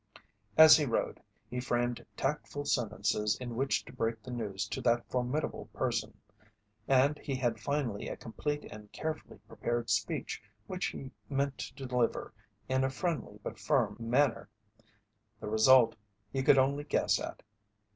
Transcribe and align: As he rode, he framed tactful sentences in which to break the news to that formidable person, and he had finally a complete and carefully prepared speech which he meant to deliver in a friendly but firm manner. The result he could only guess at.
As 0.57 0.77
he 0.77 0.83
rode, 0.87 1.21
he 1.47 1.59
framed 1.59 2.03
tactful 2.17 2.65
sentences 2.65 3.37
in 3.37 3.55
which 3.55 3.85
to 3.85 3.93
break 3.93 4.23
the 4.23 4.31
news 4.31 4.67
to 4.69 4.81
that 4.81 5.07
formidable 5.11 5.67
person, 5.73 6.17
and 6.87 7.19
he 7.19 7.35
had 7.35 7.59
finally 7.59 8.07
a 8.09 8.17
complete 8.17 8.63
and 8.71 8.91
carefully 8.91 9.37
prepared 9.47 9.91
speech 9.91 10.41
which 10.65 10.87
he 10.87 11.11
meant 11.29 11.59
to 11.75 11.85
deliver 11.85 12.33
in 12.67 12.83
a 12.83 12.89
friendly 12.89 13.39
but 13.43 13.59
firm 13.59 13.95
manner. 13.99 14.49
The 15.39 15.49
result 15.49 15.95
he 16.33 16.41
could 16.41 16.57
only 16.57 16.83
guess 16.83 17.19
at. 17.19 17.43